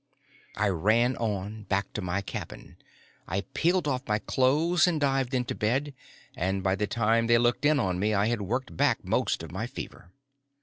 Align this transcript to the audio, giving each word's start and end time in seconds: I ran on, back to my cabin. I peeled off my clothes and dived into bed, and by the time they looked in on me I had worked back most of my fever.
I 0.55 0.67
ran 0.69 1.15
on, 1.17 1.65
back 1.65 1.93
to 1.93 2.01
my 2.01 2.21
cabin. 2.21 2.77
I 3.27 3.41
peeled 3.53 3.87
off 3.87 4.07
my 4.07 4.17
clothes 4.17 4.87
and 4.87 4.99
dived 4.99 5.35
into 5.35 5.53
bed, 5.53 5.93
and 6.35 6.63
by 6.63 6.73
the 6.73 6.87
time 6.87 7.27
they 7.27 7.37
looked 7.37 7.65
in 7.65 7.79
on 7.79 7.99
me 7.99 8.11
I 8.15 8.25
had 8.25 8.41
worked 8.41 8.75
back 8.75 9.05
most 9.05 9.43
of 9.43 9.51
my 9.51 9.67
fever. 9.67 10.09